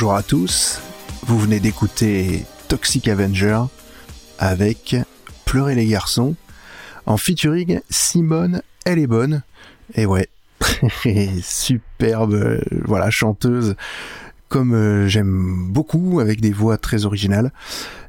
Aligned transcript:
Bonjour 0.00 0.14
à 0.14 0.22
tous, 0.22 0.80
vous 1.22 1.40
venez 1.40 1.58
d'écouter 1.58 2.44
Toxic 2.68 3.08
Avenger 3.08 3.62
avec 4.38 4.94
Pleurer 5.44 5.74
les 5.74 5.86
garçons 5.86 6.36
en 7.04 7.16
featuring 7.16 7.80
Simone, 7.90 8.62
elle 8.84 9.00
est 9.00 9.08
bonne. 9.08 9.42
Et 9.96 10.06
ouais, 10.06 10.28
superbe, 11.42 12.34
euh, 12.34 12.60
voilà, 12.84 13.10
chanteuse 13.10 13.74
comme 14.48 14.72
euh, 14.72 15.08
j'aime 15.08 15.66
beaucoup 15.72 16.20
avec 16.20 16.40
des 16.40 16.52
voix 16.52 16.78
très 16.78 17.04
originales. 17.04 17.50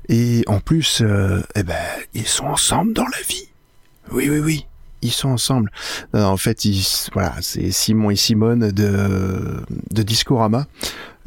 Et 0.10 0.44
en 0.46 0.60
plus, 0.60 1.02
euh, 1.02 1.42
eh 1.56 1.64
ben, 1.64 1.74
ils 2.14 2.28
sont 2.28 2.46
ensemble 2.46 2.94
dans 2.94 3.08
la 3.08 3.22
vie. 3.28 3.50
Oui, 4.12 4.30
oui, 4.30 4.38
oui 4.38 4.69
ils 5.02 5.12
sont 5.12 5.30
ensemble. 5.30 5.72
en 6.14 6.38
fait, 6.38 6.66
ils, 6.66 6.86
voilà, 7.14 7.36
c'est 7.42 7.72
Simon 7.72 8.10
et 8.10 8.16
Simone 8.16 8.72
de, 8.72 9.62
de 9.92 10.04
Discorama, 10.04 10.68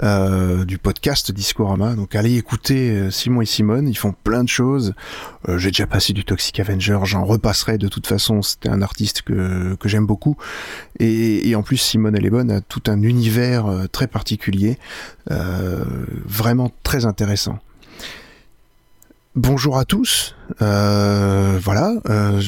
euh, 0.03 0.65
du 0.65 0.79
podcast 0.79 1.31
Discorama. 1.31 1.95
Donc 1.95 2.17
allez 2.17 2.37
écouter 2.37 2.91
euh, 2.91 3.11
Simon 3.11 3.43
et 3.43 3.47
Simone, 3.47 3.87
ils 3.87 3.97
font 3.97 4.15
plein 4.25 4.43
de 4.43 4.49
choses. 4.49 4.95
Euh, 5.49 5.59
j'ai 5.59 5.71
déjà 5.71 5.87
passé 5.87 6.13
du 6.13 6.25
Toxic 6.25 6.59
Avenger, 6.59 6.99
j'en 7.05 7.25
repasserai 7.25 7.79
de 7.79 7.87
toute 7.89 8.07
façon. 8.07 8.43
C'était 8.43 8.69
un 8.69 8.83
artiste 8.83 9.23
que, 9.23 9.77
que 9.77 9.89
j'aime 9.89 10.07
beaucoup. 10.07 10.37
Et, 10.99 11.49
et, 11.49 11.55
en 11.55 11.63
plus, 11.63 11.77
Simone 11.77 12.17
elle 12.17 12.27
est 12.27 12.31
bonne, 12.31 12.51
a 12.51 12.61
tout 12.61 12.83
un 12.89 13.01
univers 13.03 13.67
euh, 13.67 13.87
très 13.87 14.07
particulier, 14.07 14.79
vraiment 15.29 16.71
très 16.83 17.07
intéressant. 17.07 17.59
Bonjour 19.35 19.79
à 19.79 19.87
tous. 19.87 20.37
Euh, 20.61 21.59
voilà, 21.59 21.95
euh, 22.11 22.43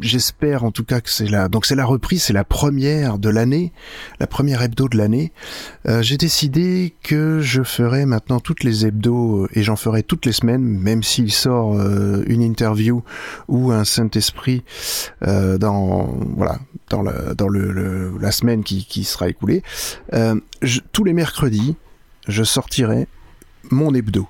j'espère 0.00 0.64
en 0.64 0.70
tout 0.70 0.82
cas 0.82 1.02
que 1.02 1.10
c'est 1.10 1.26
la 1.26 1.50
donc 1.50 1.66
c'est 1.66 1.74
la 1.74 1.84
reprise, 1.84 2.22
c'est 2.22 2.32
la 2.32 2.42
première 2.42 3.18
de 3.18 3.28
l'année, 3.28 3.70
la 4.18 4.26
première 4.26 4.62
hebdo 4.62 4.88
de 4.88 4.96
l'année. 4.96 5.30
Euh, 5.86 6.00
j'ai 6.00 6.16
décidé 6.16 6.94
que 7.02 7.40
je 7.40 7.62
ferai 7.62 8.06
maintenant 8.06 8.40
toutes 8.40 8.64
les 8.64 8.86
hebdos 8.86 9.46
et 9.52 9.62
j'en 9.62 9.76
ferai 9.76 10.02
toutes 10.02 10.24
les 10.24 10.32
semaines, 10.32 10.62
même 10.62 11.02
s'il 11.02 11.30
sort 11.30 11.78
une 12.26 12.40
interview 12.40 13.04
ou 13.48 13.70
un 13.70 13.84
Saint 13.84 14.08
Esprit 14.14 14.64
dans 15.20 16.16
voilà 16.34 16.60
dans 16.88 17.02
le 17.02 17.34
dans 17.36 17.48
le, 17.48 18.16
la 18.18 18.32
semaine 18.32 18.64
qui, 18.64 18.86
qui 18.86 19.04
sera 19.04 19.28
écoulée. 19.28 19.62
tous 20.92 21.04
les 21.04 21.12
mercredis, 21.12 21.76
je 22.26 22.42
sortirai 22.42 23.06
mon 23.70 23.92
hebdo. 23.92 24.26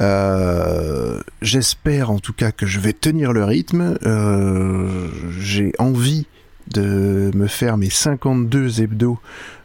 Euh, 0.00 1.20
j'espère 1.42 2.10
en 2.10 2.18
tout 2.18 2.32
cas 2.32 2.52
que 2.52 2.66
je 2.66 2.80
vais 2.80 2.92
tenir 2.92 3.32
le 3.32 3.44
rythme. 3.44 3.98
Euh, 4.04 5.08
j'ai 5.38 5.72
envie 5.78 6.26
de 6.68 7.30
me 7.34 7.46
faire 7.46 7.76
mes 7.76 7.90
52 7.90 8.82
hebdos 8.82 9.18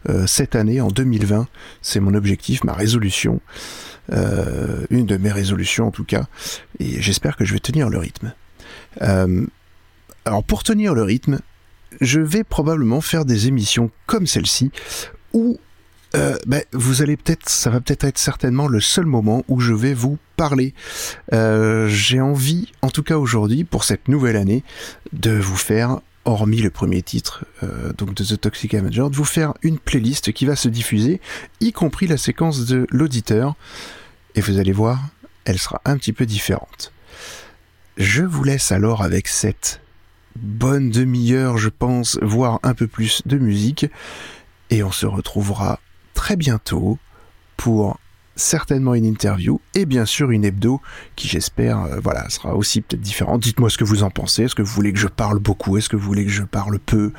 euh, 0.10 0.26
cette 0.26 0.56
année, 0.56 0.82
en 0.82 0.88
2020. 0.88 1.48
C'est 1.82 2.00
mon 2.00 2.14
objectif, 2.14 2.64
ma 2.64 2.74
résolution. 2.74 3.42
une 4.10 5.06
de 5.06 5.18
mes 5.18 5.32
résolutions 5.32 5.88
en 5.88 5.92
tout 5.92 6.06
cas. 6.06 6.26
Et 6.80 7.02
j'espère 7.02 7.38
que 7.38 7.46
je 7.46 7.54
vais 7.54 7.60
tenir 7.60 7.90
le 7.90 7.98
rythme. 7.98 8.34
alors 9.00 10.44
pour 10.44 10.64
tenir 10.64 10.94
le 10.94 11.04
rythme, 11.04 11.40
je 12.02 12.20
vais 12.20 12.44
probablement 12.44 13.02
faire 13.02 13.26
des 13.26 13.48
émissions 13.48 13.90
comme 14.06 14.28
celle-ci 14.28 14.72
où 15.34 15.60
euh, 16.16 16.36
ben, 16.46 16.64
vous 16.72 17.02
allez 17.02 17.18
peut-être, 17.18 17.50
ça 17.50 17.70
va 17.70 17.82
peut-être 17.82 18.06
être 18.06 18.18
certainement 18.18 18.68
le 18.68 18.80
seul 18.80 19.06
moment 19.06 19.44
où 19.48 19.60
je 19.60 19.74
vais 19.74 19.94
vous 19.94 20.18
parler. 20.38 20.74
Euh, 21.34 21.88
j'ai 21.88 22.22
envie, 22.22 22.72
en 22.82 22.90
tout 22.90 23.04
cas 23.04 23.18
aujourd'hui, 23.18 23.64
pour 23.64 23.84
cette 23.84 24.08
nouvelle 24.08 24.38
année, 24.38 24.64
de 25.14 25.32
vous 25.32 25.58
faire, 25.58 26.00
hormis 26.24 26.62
le 26.62 26.70
premier 26.70 27.02
titre, 27.02 27.46
euh, 27.64 27.94
donc 27.94 28.14
de 28.14 28.24
The 28.24 28.40
Toxic 28.40 28.74
Avenger, 28.74 29.08
de 29.12 29.16
vous 29.16 29.26
faire 29.26 29.54
une 29.62 29.78
playlist 29.78 30.32
qui 30.32 30.46
va 30.46 30.56
se 30.56 30.70
diffuser, 30.70 31.22
y 31.60 31.72
compris 31.72 32.08
la 32.08 32.18
séquence 32.18 32.66
de 32.66 32.88
l'auditeur. 32.90 33.56
Et 34.36 34.42
vous 34.42 34.58
allez 34.58 34.74
voir, 34.74 35.00
elle 35.46 35.60
sera 35.60 35.82
un 35.86 35.98
petit 35.98 36.14
peu 36.14 36.26
différente. 36.26 36.92
Je 37.98 38.24
vous 38.24 38.44
laisse 38.44 38.72
alors 38.72 39.04
avec 39.04 39.28
cette 39.28 39.82
bonne 40.36 40.90
demi-heure, 40.90 41.58
je 41.58 41.70
pense, 41.70 42.20
voire 42.22 42.60
un 42.64 42.74
peu 42.74 42.88
plus 42.88 43.22
de 43.26 43.38
musique. 43.38 43.86
Et 44.70 44.84
on 44.84 44.92
se 44.92 45.06
retrouvera 45.06 45.80
très 46.16 46.36
bientôt 46.36 46.98
pour 47.58 48.00
certainement 48.36 48.96
une 48.96 49.06
interview 49.06 49.62
et 49.76 49.86
bien 49.86 50.06
sûr 50.06 50.32
une 50.32 50.44
hebdo 50.44 50.82
qui 51.16 51.28
j'espère 51.28 51.84
euh, 51.84 52.00
voilà 52.02 52.28
sera 52.30 52.56
aussi 52.56 52.82
peut-être 52.82 53.02
différente. 53.02 53.42
Dites-moi 53.42 53.70
ce 53.70 53.78
que 53.78 53.84
vous 53.84 54.04
en 54.04 54.10
pensez. 54.10 54.44
Est-ce 54.44 54.56
que 54.56 54.64
vous 54.64 54.74
voulez 54.74 54.92
que 54.92 55.00
je 55.00 55.08
parle 55.08 55.40
beaucoup? 55.40 55.78
Est-ce 55.78 55.90
que 55.90 55.96
vous 55.96 56.06
voulez 56.06 56.26
que 56.26 56.32
je 56.32 56.44
parle 56.44 56.80
peu? 56.80 57.14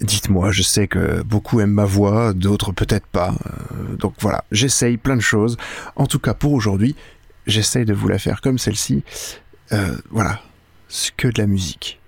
Dites-moi, 0.00 0.52
je 0.52 0.62
sais 0.62 0.88
que 0.88 1.22
beaucoup 1.22 1.60
aiment 1.60 1.72
ma 1.72 1.84
voix, 1.86 2.34
d'autres 2.34 2.72
peut-être 2.72 3.06
pas. 3.06 3.34
Euh, 3.46 3.96
donc 3.96 4.14
voilà, 4.20 4.44
j'essaye 4.52 4.98
plein 4.98 5.16
de 5.16 5.22
choses. 5.22 5.56
En 5.96 6.06
tout 6.06 6.18
cas 6.18 6.34
pour 6.34 6.52
aujourd'hui, 6.52 6.94
j'essaye 7.46 7.84
de 7.84 7.94
vous 7.94 8.08
la 8.08 8.18
faire 8.18 8.40
comme 8.40 8.58
celle-ci. 8.58 9.02
Euh, 9.72 9.96
voilà, 10.10 10.40
que 11.16 11.28
de 11.28 11.40
la 11.40 11.46
musique. 11.46 12.00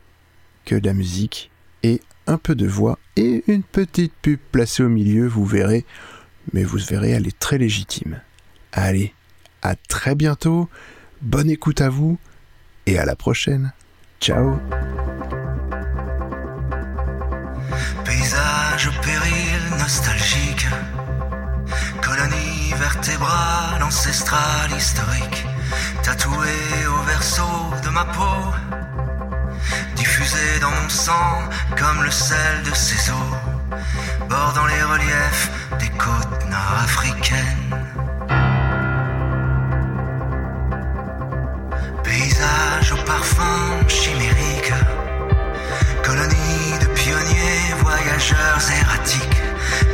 Que 0.65 0.75
de 0.75 0.87
la 0.87 0.95
musique 0.95 1.50
et 1.83 2.00
un 2.28 2.38
peu 2.38 2.54
de 2.54 2.66
voix 2.66 2.98
et 3.16 3.42
une 3.48 3.62
petite 3.62 4.12
pub 4.22 4.38
placée 4.52 4.82
au 4.82 4.88
milieu, 4.88 5.26
vous 5.26 5.44
verrez. 5.44 5.84
Mais 6.52 6.62
vous 6.62 6.78
verrez, 6.78 7.10
elle 7.10 7.26
est 7.26 7.38
très 7.38 7.58
légitime. 7.58 8.20
Allez, 8.72 9.14
à 9.62 9.75
très 9.75 10.14
bientôt, 10.14 10.69
bonne 11.23 11.50
écoute 11.50 11.80
à 11.80 11.88
vous 11.88 12.18
et 12.87 12.99
à 12.99 13.04
la 13.04 13.16
prochaine. 13.16 13.73
Ciao 14.20 14.58
Paysage 18.04 18.90
péril 19.02 19.78
nostalgique, 19.78 20.66
colonie 22.02 22.73
vertébrale 22.76 23.82
ancestrale 23.82 24.70
historique, 24.76 25.47
tatouée 26.02 26.87
au 26.88 27.02
verso 27.06 27.42
de 27.85 27.90
ma 27.90 28.04
peau 28.04 28.88
dans 30.61 30.70
mon 30.70 30.88
sang 30.90 31.49
comme 31.78 32.02
le 32.02 32.11
sel 32.11 32.62
de 32.62 32.75
ses 32.75 33.11
eaux, 33.11 33.37
bordant 34.28 34.66
les 34.66 34.82
reliefs 34.82 35.50
des 35.78 35.88
côtes 35.90 36.44
nord-africaines. 36.50 37.75
Paysage 42.04 42.92
au 42.92 42.97
parfum 43.06 43.88
chimérique, 43.88 44.73
colonie 46.02 46.78
de 46.80 46.87
pionniers, 46.88 47.75
voyageurs 47.80 48.61
erratiques, 48.82 49.42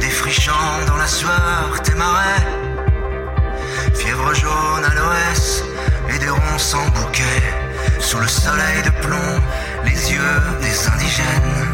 défrichant 0.00 0.84
dans 0.88 0.96
la 0.96 1.06
sueur 1.06 1.80
des 1.84 1.94
marais, 1.94 2.46
fièvre 3.94 4.34
jaune 4.34 4.84
à 4.84 4.94
l'ouest 4.94 5.64
et 6.08 6.18
des 6.18 6.30
ronces 6.30 6.74
en 6.74 6.88
bouquet, 6.88 7.42
sous 8.00 8.18
le 8.18 8.28
soleil 8.28 8.82
de 8.84 8.90
plomb 8.90 9.40
les 9.84 10.12
yeux 10.12 10.40
des 10.60 10.88
indigènes. 10.88 11.66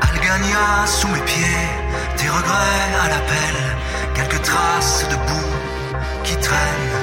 Algania 0.00 0.86
sous 0.86 1.08
mes 1.08 1.20
pieds, 1.20 1.68
tes 2.16 2.28
regrets 2.28 2.90
à 3.04 3.08
l'appel, 3.08 3.56
quelques 4.14 4.42
traces 4.42 5.06
de 5.10 5.16
boue 5.16 5.56
qui 6.24 6.36
traînent. 6.36 6.98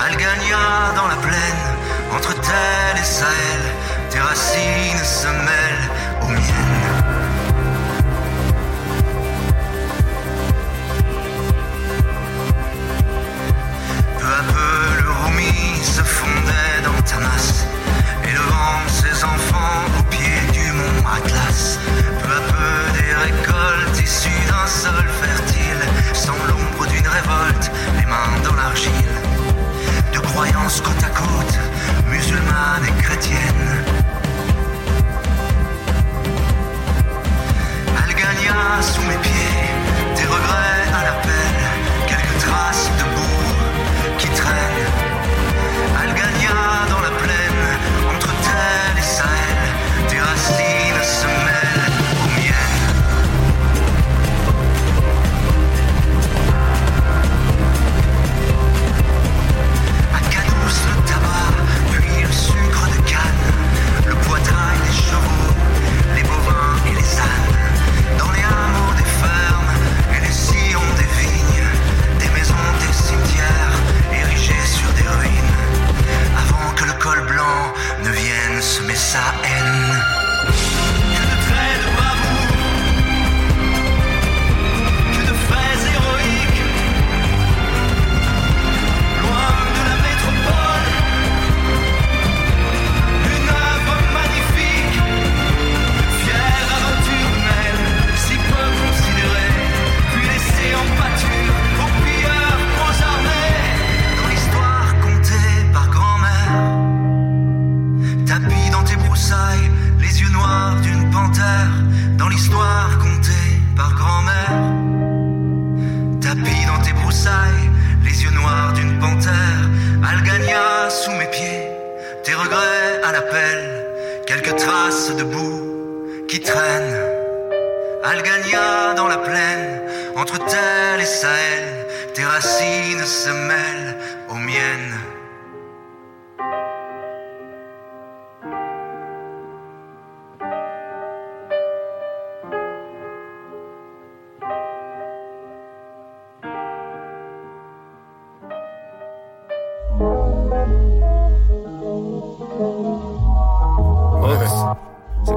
Algania 0.00 0.92
dans 0.94 1.08
la 1.08 1.16
plaine, 1.16 1.66
entre 2.14 2.34
tel 2.34 2.96
et 3.00 3.04
Sahel, 3.04 3.62
tes 4.10 4.20
racines 4.20 5.04
se 5.04 5.28
mêlent 5.28 5.90
aux 6.22 6.28
miennes. 6.28 6.95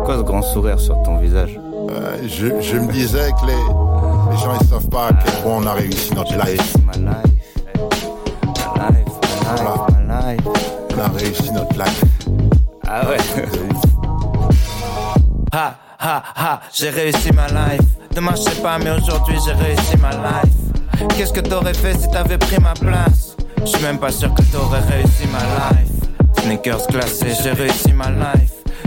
Quoi 0.10 0.18
ce 0.18 0.24
grand 0.24 0.42
sourire 0.42 0.80
sur 0.80 1.00
ton 1.04 1.20
visage 1.20 1.60
Euh, 1.92 2.18
je, 2.24 2.48
je 2.62 2.78
me 2.78 2.92
disais 2.92 3.30
que 3.40 3.46
les, 3.46 3.54
les 4.32 4.38
gens 4.38 4.58
ils 4.60 4.68
savent 4.68 4.90
pas 4.90 5.10
à 5.10 5.14
quel 5.14 5.34
point 5.44 5.58
on 5.58 5.68
a 5.68 5.74
réussi 5.74 6.12
notre 6.16 6.34
life. 6.34 6.74
Life. 8.88 9.14
On 10.96 11.00
a 11.00 11.08
réussi 11.16 11.52
notre 11.52 11.74
life. 11.78 12.04
Ah 12.88 13.02
ouais. 13.08 13.18
Ha 15.52 15.76
ha 16.00 16.24
ha, 16.36 16.62
j'ai 16.74 16.90
réussi 16.90 17.32
ma 17.34 17.48
life. 17.48 17.82
Demain 18.16 18.32
je 18.36 18.42
sais 18.50 18.62
pas, 18.64 18.78
mais 18.80 18.92
aujourd'hui 18.92 19.36
j'ai 19.46 19.54
réussi 19.54 19.96
ma 19.98 20.10
life. 20.12 21.10
Qu'est-ce 21.18 21.34
que 21.34 21.42
t'aurais 21.42 21.74
fait 21.76 21.96
si 22.00 22.10
t'avais 22.10 22.38
pris 22.40 22.58
ma 22.60 22.74
place? 22.74 23.36
Je 23.62 23.66
suis 23.66 23.84
même 23.84 24.00
pas 24.00 24.12
sûr 24.12 24.34
que 24.34 24.42
t'aurais 24.52 24.82
réussi 24.82 25.28
ma 25.32 25.40
life. 25.70 25.92
Sneakers 26.42 26.88
glacés, 26.90 27.34
j'ai 27.44 27.52
réussi 27.52 27.94
ma 27.94 28.10
life. 28.10 28.59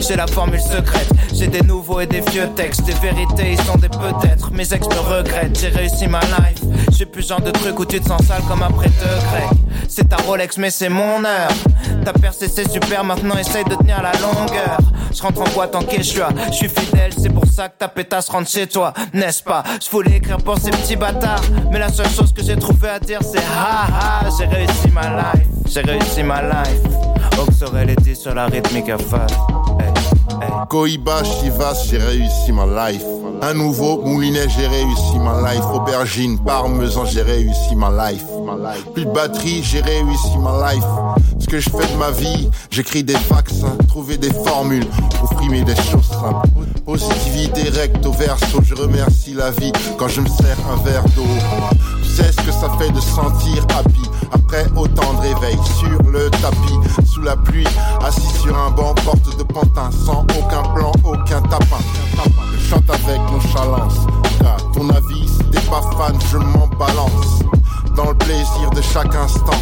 J'ai 0.00 0.16
la 0.16 0.26
formule 0.26 0.60
secrète, 0.60 1.10
j'ai 1.32 1.46
des 1.46 1.62
nouveaux 1.62 2.00
et 2.00 2.06
des 2.06 2.20
vieux 2.20 2.48
textes, 2.56 2.84
des 2.84 2.94
vérités, 2.94 3.52
ils 3.52 3.60
sont 3.62 3.76
des 3.76 3.88
peut-être. 3.88 4.50
Mes 4.52 4.72
ex 4.72 4.86
me 4.86 4.98
regrettent, 4.98 5.58
j'ai 5.58 5.68
réussi 5.68 6.06
ma 6.06 6.20
life. 6.20 6.60
J'ai 6.92 7.06
plus 7.06 7.26
genre 7.26 7.40
de 7.40 7.50
truc 7.50 7.78
où 7.78 7.84
tu 7.84 8.00
te 8.00 8.08
sens 8.08 8.22
sale 8.26 8.42
comme 8.48 8.62
après 8.62 8.88
deux 8.88 9.28
grecs. 9.30 9.60
C'est 9.88 10.08
ta 10.08 10.16
Rolex, 10.16 10.56
mais 10.58 10.70
c'est 10.70 10.88
mon 10.88 11.24
heure. 11.24 11.50
T'as 12.04 12.12
percé, 12.12 12.48
c'est 12.48 12.70
super, 12.70 13.04
maintenant 13.04 13.36
essaye 13.36 13.64
de 13.64 13.74
tenir 13.74 14.02
la 14.02 14.12
longueur. 14.12 14.78
Je 15.12 15.22
rentre 15.22 15.42
en 15.42 15.48
boîte 15.54 15.74
en 15.74 15.82
quechua, 15.82 16.28
je 16.50 16.56
suis 16.56 16.68
fidèle, 16.68 17.12
c'est 17.20 17.30
pour 17.30 17.46
ça 17.46 17.68
que 17.68 17.78
ta 17.78 17.88
pétasse 17.88 18.28
rentre 18.28 18.48
chez 18.48 18.66
toi, 18.66 18.92
n'est-ce 19.12 19.42
pas? 19.42 19.64
Je 19.84 19.90
voulais 19.90 20.18
écrire 20.18 20.38
pour 20.38 20.56
ces 20.58 20.70
petits 20.70 20.96
bâtards, 20.96 21.42
mais 21.72 21.80
la 21.80 21.92
seule 21.92 22.08
chose 22.10 22.32
que 22.32 22.42
j'ai 22.44 22.56
trouvé 22.56 22.88
à 22.88 23.00
dire 23.00 23.18
c'est 23.20 23.38
ha 23.38 23.88
ha, 23.92 24.28
j'ai 24.38 24.46
réussi 24.46 24.88
ma 24.92 25.08
life, 25.08 25.48
j'ai 25.66 25.80
réussi 25.80 26.22
ma 26.22 26.42
life. 26.42 27.09
Oxorel 27.38 27.90
était 27.90 28.14
sur 28.14 28.34
la 28.34 28.46
rythmique 28.46 28.88
à 28.88 28.98
face. 28.98 29.32
Hey, 29.78 29.88
hey. 30.42 30.50
Cohiba, 30.68 31.22
Chivas, 31.24 31.84
j'ai 31.88 31.98
réussi 31.98 32.52
ma 32.52 32.90
life. 32.90 33.04
Un 33.42 33.54
nouveau 33.54 34.02
moulinet, 34.02 34.48
j'ai 34.48 34.66
réussi 34.66 35.18
ma 35.18 35.50
life. 35.50 35.64
Aubergine, 35.72 36.38
parmesan, 36.38 37.06
j'ai 37.06 37.22
réussi 37.22 37.74
ma 37.74 37.90
life. 37.90 38.24
Plus 38.94 39.06
de 39.06 39.10
batterie, 39.10 39.62
j'ai 39.62 39.80
réussi 39.80 40.36
ma 40.38 40.72
life. 40.72 40.84
Ce 41.38 41.46
que 41.46 41.58
je 41.58 41.70
fais 41.70 41.92
de 41.92 41.98
ma 41.98 42.10
vie, 42.10 42.50
j'écris 42.70 43.02
des 43.02 43.16
vaccins, 43.30 43.76
trouver 43.88 44.18
des 44.18 44.32
formules, 44.32 44.86
pour 45.18 45.32
frimer 45.34 45.62
des 45.62 45.76
choses 45.76 46.08
simples. 46.08 46.48
Positivité 46.84 47.70
recto 47.70 48.12
verso, 48.12 48.60
je 48.62 48.74
remercie 48.74 49.32
la 49.34 49.50
vie 49.50 49.72
quand 49.98 50.08
je 50.08 50.20
me 50.20 50.28
sers 50.28 50.58
un 50.70 50.76
verre 50.84 51.04
d'eau. 51.16 51.24
Sais 52.14 52.32
ce 52.32 52.36
que 52.36 52.52
ça 52.52 52.68
fait 52.78 52.90
de 52.90 53.00
sentir 53.00 53.64
happy 53.76 54.10
après 54.32 54.66
autant 54.76 55.14
de 55.14 55.20
réveil 55.20 55.58
sur 55.78 56.02
le 56.10 56.30
tapis, 56.30 57.06
sous 57.06 57.22
la 57.22 57.36
pluie, 57.36 57.66
assis 58.04 58.28
sur 58.42 58.56
un 58.58 58.70
banc, 58.70 58.94
porte 59.04 59.36
de 59.38 59.42
pantin, 59.42 59.90
sans 60.04 60.24
aucun 60.38 60.62
plan, 60.74 60.92
aucun 61.04 61.40
tapin. 61.42 61.78
Je 62.52 62.68
chante 62.68 62.90
avec 62.90 63.20
nonchalance, 63.30 64.06
car 64.40 64.56
ton 64.72 64.88
avis, 64.90 65.28
si 65.28 65.44
t'es 65.50 65.60
pas 65.70 65.82
fan, 65.96 66.16
je 66.30 66.36
m'en 66.36 66.66
balance. 66.78 67.40
Dans 67.96 68.08
le 68.08 68.14
plaisir 68.14 68.70
de 68.74 68.82
chaque 68.82 69.14
instant, 69.14 69.60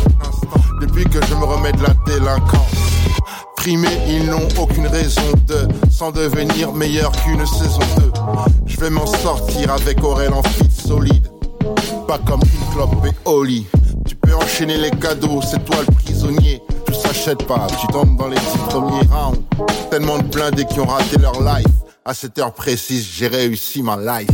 depuis 0.80 1.04
que 1.04 1.24
je 1.26 1.34
me 1.34 1.44
remets 1.44 1.72
de 1.72 1.82
la 1.82 1.94
délinquance. 2.06 2.78
Ils 3.66 4.24
n'ont 4.24 4.48
aucune 4.58 4.86
raison 4.86 5.20
de 5.46 5.68
sans 5.90 6.10
devenir 6.10 6.72
meilleur 6.72 7.12
qu'une 7.12 7.44
saison 7.44 7.80
2. 7.98 8.12
Je 8.64 8.80
vais 8.80 8.88
m'en 8.88 9.04
sortir 9.04 9.70
avec 9.70 10.02
Aurel 10.02 10.32
en 10.32 10.42
fit 10.42 10.70
solide. 10.70 11.28
Pas 12.08 12.18
comme 12.26 12.40
une 12.40 12.72
clope 12.72 13.04
et 13.04 13.28
Oli. 13.28 13.66
Tu 14.06 14.16
peux 14.16 14.34
enchaîner 14.34 14.78
les 14.78 14.90
cadeaux, 14.92 15.42
c'est 15.42 15.62
toi 15.62 15.76
le 15.86 15.94
prisonnier. 15.94 16.62
Tu 16.86 16.94
s'achètes 16.94 17.46
pas, 17.46 17.66
tu 17.78 17.86
tombes 17.88 18.16
dans 18.16 18.28
les 18.28 18.36
dix 18.36 18.58
premiers 18.70 19.06
rounds. 19.10 19.42
Tellement 19.90 20.16
de 20.16 20.22
blindés 20.22 20.64
qui 20.64 20.80
ont 20.80 20.86
raté 20.86 21.18
leur 21.18 21.38
life. 21.42 21.66
À 22.06 22.14
cette 22.14 22.38
heure 22.38 22.54
précise, 22.54 23.06
j'ai 23.12 23.28
réussi 23.28 23.82
ma 23.82 23.98
life. 23.98 24.30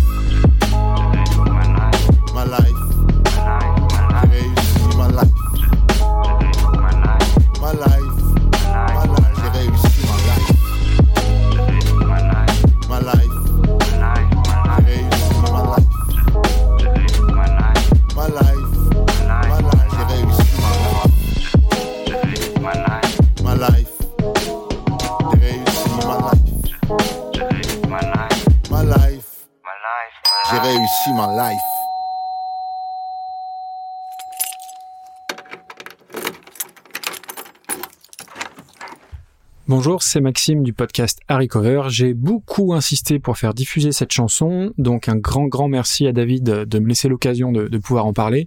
Bonjour, 39.66 40.02
c'est 40.02 40.20
Maxime 40.20 40.62
du 40.62 40.74
podcast 40.74 41.20
Harry 41.26 41.48
Cover. 41.48 41.84
J'ai 41.88 42.12
beaucoup 42.12 42.74
insisté 42.74 43.18
pour 43.18 43.38
faire 43.38 43.54
diffuser 43.54 43.92
cette 43.92 44.12
chanson, 44.12 44.74
donc 44.76 45.08
un 45.08 45.16
grand 45.16 45.46
grand 45.46 45.68
merci 45.68 46.06
à 46.06 46.12
David 46.12 46.44
de 46.44 46.78
me 46.78 46.86
laisser 46.86 47.08
l'occasion 47.08 47.50
de, 47.50 47.78
pouvoir 47.78 48.04
en 48.04 48.12
parler. 48.12 48.46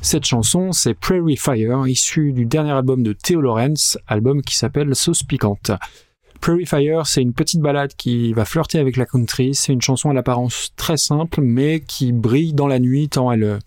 Cette 0.00 0.24
chanson, 0.24 0.72
c'est 0.72 0.94
Prairie 0.94 1.36
Fire, 1.36 1.86
issue 1.86 2.32
du 2.32 2.46
dernier 2.46 2.70
album 2.70 3.02
de 3.02 3.12
Theo 3.12 3.42
Lawrence, 3.42 3.98
album 4.06 4.40
qui 4.40 4.56
s'appelle 4.56 4.94
Sauce 4.94 5.22
Piquante. 5.22 5.70
Prairie 6.40 6.64
Fire, 6.64 7.06
c'est 7.06 7.20
une 7.20 7.34
petite 7.34 7.60
balade 7.60 7.92
qui 7.94 8.32
va 8.32 8.46
flirter 8.46 8.78
avec 8.78 8.96
la 8.96 9.04
country. 9.04 9.54
C'est 9.54 9.74
une 9.74 9.82
chanson 9.82 10.08
à 10.08 10.14
l'apparence 10.14 10.72
très 10.76 10.96
simple, 10.96 11.42
mais 11.42 11.80
qui 11.80 12.12
brille 12.12 12.54
dans 12.54 12.68
la 12.68 12.78
nuit 12.78 13.10
tant 13.10 13.30
elle, 13.30 13.58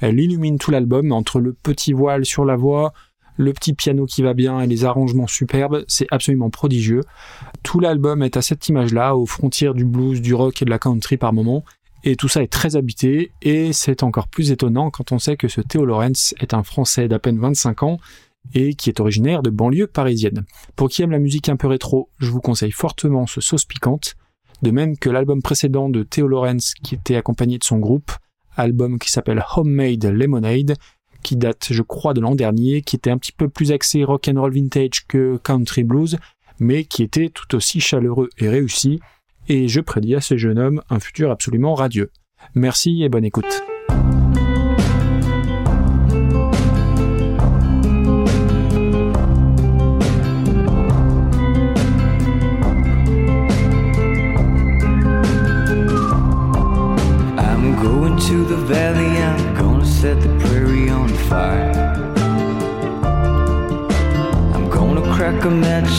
elle 0.00 0.18
illumine 0.18 0.58
tout 0.58 0.70
l'album 0.70 1.12
entre 1.12 1.38
le 1.38 1.52
petit 1.52 1.92
voile 1.92 2.24
sur 2.24 2.46
la 2.46 2.56
voix, 2.56 2.94
le 3.36 3.52
petit 3.52 3.74
piano 3.74 4.06
qui 4.06 4.22
va 4.22 4.34
bien 4.34 4.60
et 4.60 4.66
les 4.66 4.84
arrangements 4.84 5.26
superbes, 5.26 5.84
c'est 5.88 6.06
absolument 6.10 6.50
prodigieux. 6.50 7.02
Tout 7.62 7.80
l'album 7.80 8.22
est 8.22 8.36
à 8.36 8.42
cette 8.42 8.68
image-là, 8.68 9.16
aux 9.16 9.26
frontières 9.26 9.74
du 9.74 9.84
blues, 9.84 10.20
du 10.20 10.34
rock 10.34 10.62
et 10.62 10.64
de 10.64 10.70
la 10.70 10.78
country 10.78 11.16
par 11.16 11.32
moments, 11.32 11.64
et 12.04 12.16
tout 12.16 12.28
ça 12.28 12.42
est 12.42 12.52
très 12.52 12.76
habité, 12.76 13.32
et 13.42 13.72
c'est 13.72 14.02
encore 14.02 14.28
plus 14.28 14.52
étonnant 14.52 14.90
quand 14.90 15.12
on 15.12 15.18
sait 15.18 15.36
que 15.36 15.48
ce 15.48 15.60
Theo 15.60 15.84
Lawrence 15.84 16.34
est 16.40 16.54
un 16.54 16.62
Français 16.62 17.08
d'à 17.08 17.18
peine 17.18 17.38
25 17.38 17.82
ans, 17.82 17.98
et 18.54 18.74
qui 18.74 18.90
est 18.90 19.00
originaire 19.00 19.42
de 19.42 19.50
banlieue 19.50 19.88
parisienne. 19.88 20.44
Pour 20.76 20.88
qui 20.88 21.02
aime 21.02 21.10
la 21.10 21.18
musique 21.18 21.48
un 21.48 21.56
peu 21.56 21.66
rétro, 21.66 22.10
je 22.18 22.30
vous 22.30 22.40
conseille 22.40 22.70
fortement 22.70 23.26
ce 23.26 23.40
sauce 23.40 23.64
piquante, 23.64 24.14
de 24.62 24.70
même 24.70 24.96
que 24.96 25.10
l'album 25.10 25.42
précédent 25.42 25.88
de 25.88 26.02
Theo 26.02 26.28
Lawrence 26.28 26.74
qui 26.74 26.94
était 26.94 27.16
accompagné 27.16 27.58
de 27.58 27.64
son 27.64 27.78
groupe, 27.78 28.12
album 28.56 28.98
qui 28.98 29.10
s'appelle 29.10 29.44
Homemade 29.56 30.04
Lemonade, 30.04 30.76
qui 31.26 31.34
date, 31.34 31.66
je 31.72 31.82
crois, 31.82 32.14
de 32.14 32.20
l'an 32.20 32.36
dernier, 32.36 32.82
qui 32.82 32.94
était 32.94 33.10
un 33.10 33.18
petit 33.18 33.32
peu 33.32 33.48
plus 33.48 33.72
axé 33.72 34.04
rock 34.04 34.28
and 34.28 34.40
roll 34.40 34.52
vintage 34.52 35.08
que 35.08 35.38
country 35.38 35.82
blues, 35.82 36.18
mais 36.60 36.84
qui 36.84 37.02
était 37.02 37.30
tout 37.30 37.56
aussi 37.56 37.80
chaleureux 37.80 38.30
et 38.38 38.48
réussi, 38.48 39.00
et 39.48 39.66
je 39.66 39.80
prédis 39.80 40.14
à 40.14 40.20
ce 40.20 40.36
jeune 40.36 40.60
homme 40.60 40.82
un 40.88 41.00
futur 41.00 41.32
absolument 41.32 41.74
radieux. 41.74 42.12
Merci 42.54 43.02
et 43.02 43.08
bonne 43.08 43.24
écoute. 43.24 43.64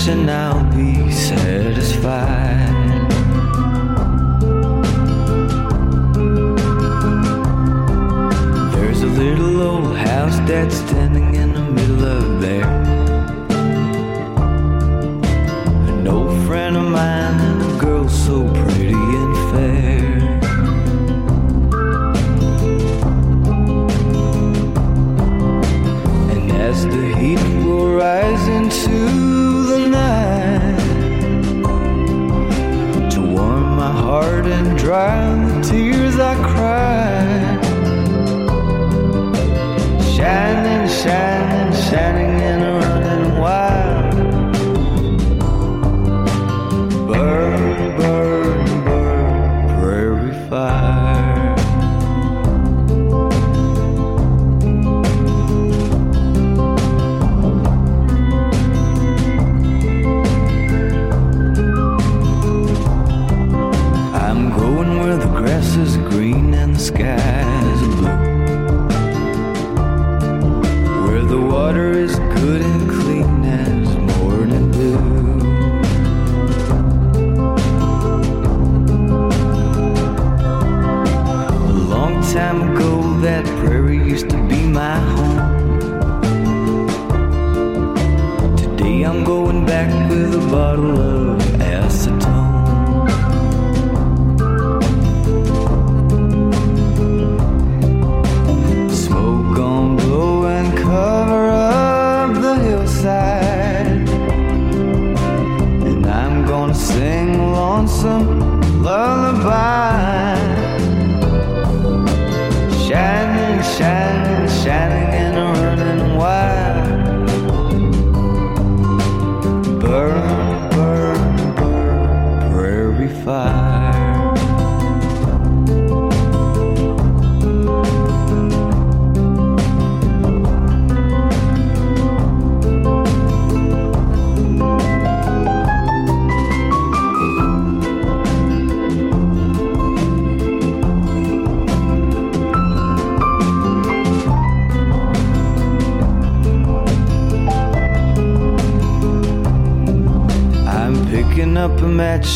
And 0.09 0.31
I'll 0.31 0.63
be 0.75 1.11
satisfied. 1.11 2.73
There's 8.73 9.01
a 9.01 9.07
little 9.07 9.61
old 9.61 9.97
house 9.97 10.37
that's 10.47 10.75
standing 10.75 11.35
in 11.35 11.53
the 11.53 11.61
middle 11.61 12.05
of 12.05 12.41
there. 12.41 12.69
An 15.89 16.07
old 16.07 16.45
friend 16.47 16.77
of 16.77 16.83
mine 16.89 17.46
and 34.97 35.36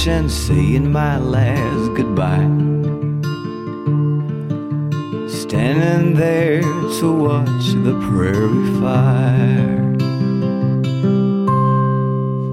and 0.07 0.29
saying 0.29 0.89
my 0.89 1.17
last 1.17 1.93
goodbye. 1.95 2.47
Standing 5.27 6.15
there 6.15 6.61
to 6.99 7.11
watch 7.11 7.73
the 7.83 7.93
prairie 7.99 8.79
fire. 8.79 9.81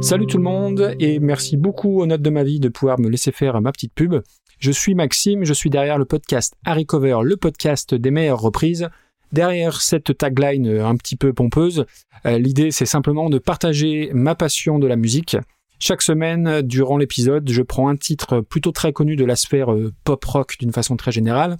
Salut 0.02 0.26
tout 0.26 0.38
le 0.38 0.42
monde 0.42 0.96
et 0.98 1.20
merci 1.20 1.56
beaucoup 1.56 2.00
aux 2.00 2.06
notes 2.06 2.22
de 2.22 2.30
ma 2.30 2.42
vie 2.42 2.58
de 2.58 2.68
pouvoir 2.68 2.98
me 2.98 3.08
laisser 3.08 3.30
faire 3.30 3.60
ma 3.60 3.70
petite 3.70 3.94
pub. 3.94 4.16
Je 4.58 4.72
suis 4.72 4.96
Maxime, 4.96 5.44
je 5.44 5.54
suis 5.54 5.70
derrière 5.70 5.96
le 5.96 6.06
podcast 6.06 6.54
Harry 6.64 6.86
Cover, 6.86 7.18
le 7.22 7.36
podcast 7.36 7.94
des 7.94 8.10
meilleures 8.10 8.40
reprises. 8.40 8.88
Derrière 9.30 9.80
cette 9.80 10.18
tagline 10.18 10.66
un 10.66 10.96
petit 10.96 11.16
peu 11.16 11.32
pompeuse, 11.32 11.86
euh, 12.26 12.36
l'idée 12.36 12.72
c'est 12.72 12.86
simplement 12.86 13.30
de 13.30 13.38
partager 13.38 14.10
ma 14.12 14.34
passion 14.34 14.80
de 14.80 14.88
la 14.88 14.96
musique. 14.96 15.36
Chaque 15.80 16.02
semaine, 16.02 16.62
durant 16.62 16.96
l'épisode, 16.96 17.48
je 17.48 17.62
prends 17.62 17.88
un 17.88 17.96
titre 17.96 18.40
plutôt 18.40 18.72
très 18.72 18.92
connu 18.92 19.14
de 19.14 19.24
la 19.24 19.36
sphère 19.36 19.72
euh, 19.72 19.92
pop-rock 20.04 20.56
d'une 20.58 20.72
façon 20.72 20.96
très 20.96 21.12
générale 21.12 21.56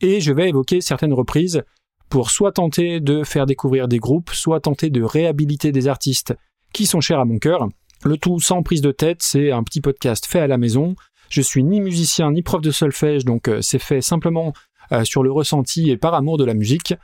et 0.00 0.20
je 0.20 0.32
vais 0.32 0.48
évoquer 0.48 0.80
certaines 0.80 1.12
reprises 1.12 1.62
pour 2.08 2.30
soit 2.30 2.52
tenter 2.52 2.98
de 2.98 3.22
faire 3.22 3.46
découvrir 3.46 3.86
des 3.86 3.98
groupes, 3.98 4.30
soit 4.30 4.60
tenter 4.60 4.90
de 4.90 5.02
réhabiliter 5.02 5.70
des 5.70 5.86
artistes 5.86 6.34
qui 6.72 6.86
sont 6.86 7.00
chers 7.00 7.20
à 7.20 7.24
mon 7.24 7.38
cœur. 7.38 7.68
Le 8.04 8.16
tout 8.16 8.40
sans 8.40 8.62
prise 8.62 8.80
de 8.80 8.90
tête, 8.90 9.22
c'est 9.22 9.52
un 9.52 9.62
petit 9.62 9.80
podcast 9.80 10.26
fait 10.26 10.40
à 10.40 10.46
la 10.48 10.58
maison. 10.58 10.96
Je 11.28 11.40
suis 11.40 11.62
ni 11.62 11.80
musicien 11.80 12.32
ni 12.32 12.42
prof 12.42 12.60
de 12.60 12.72
solfège, 12.72 13.24
donc 13.24 13.46
euh, 13.46 13.62
c'est 13.62 13.78
fait 13.78 14.00
simplement 14.00 14.52
euh, 14.90 15.04
sur 15.04 15.22
le 15.22 15.30
ressenti 15.30 15.90
et 15.90 15.96
par 15.96 16.14
amour 16.14 16.38
de 16.38 16.44
la 16.44 16.54
musique. 16.54 16.94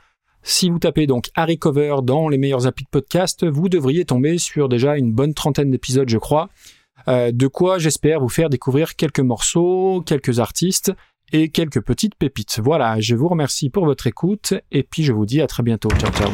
Si 0.49 0.69
vous 0.69 0.79
tapez 0.79 1.07
donc 1.07 1.29
Harry 1.35 1.59
Cover 1.59 1.97
dans 2.01 2.29
les 2.29 2.37
meilleurs 2.37 2.67
applis 2.67 2.85
de 2.85 2.89
podcast, 2.89 3.45
vous 3.45 3.67
devriez 3.67 4.05
tomber 4.05 4.37
sur 4.37 4.69
déjà 4.69 4.95
une 4.95 5.11
bonne 5.11 5.33
trentaine 5.33 5.69
d'épisodes, 5.69 6.07
je 6.07 6.17
crois. 6.17 6.47
Euh, 7.09 7.33
de 7.33 7.47
quoi 7.47 7.79
j'espère 7.79 8.21
vous 8.21 8.29
faire 8.29 8.49
découvrir 8.49 8.95
quelques 8.95 9.19
morceaux, 9.19 10.01
quelques 10.05 10.39
artistes 10.39 10.93
et 11.33 11.49
quelques 11.49 11.81
petites 11.81 12.15
pépites. 12.15 12.61
Voilà, 12.63 12.97
je 13.01 13.13
vous 13.13 13.27
remercie 13.27 13.69
pour 13.69 13.83
votre 13.83 14.07
écoute 14.07 14.53
et 14.71 14.83
puis 14.83 15.03
je 15.03 15.11
vous 15.11 15.25
dis 15.25 15.41
à 15.41 15.47
très 15.47 15.63
bientôt. 15.63 15.89
Ciao 15.99 16.11
ciao. 16.13 16.31